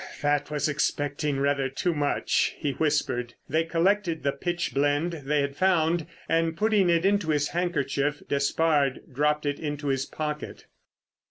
"That 0.23 0.49
was 0.49 0.67
expecting 0.67 1.39
rather 1.39 1.69
too 1.69 1.93
much," 1.93 2.55
he 2.57 2.71
whispered. 2.71 3.35
They 3.47 3.65
collected 3.65 4.23
the 4.23 4.31
pitch 4.31 4.73
blende 4.73 5.25
they 5.25 5.41
had 5.41 5.55
found, 5.55 6.07
and 6.27 6.57
putting 6.57 6.89
it 6.89 7.05
into 7.05 7.29
his 7.29 7.49
handkerchief 7.49 8.23
Despard 8.27 9.01
dropped 9.13 9.45
it 9.45 9.59
into 9.59 9.89
his 9.89 10.07
pocket. 10.07 10.65